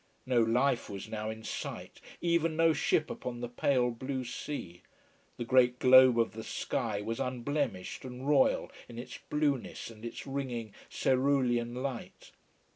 No 0.25 0.41
life 0.41 0.89
was 0.89 1.07
now 1.07 1.29
in 1.29 1.43
sight: 1.43 2.01
even 2.21 2.55
no 2.55 2.73
ship 2.73 3.11
upon 3.11 3.39
the 3.39 3.47
pale 3.47 3.91
blue 3.91 4.23
sea. 4.23 4.81
The 5.37 5.45
great 5.45 5.77
globe 5.77 6.17
of 6.19 6.31
the 6.31 6.43
sky 6.43 7.01
was 7.01 7.19
unblemished 7.19 8.03
and 8.03 8.27
royal 8.27 8.71
in 8.89 8.97
its 8.97 9.19
blueness 9.29 9.91
and 9.91 10.03
its 10.03 10.25
ringing 10.25 10.73
cerulean 10.89 11.75
light. 11.75 12.31